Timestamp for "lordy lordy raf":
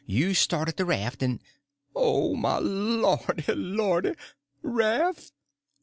2.57-5.31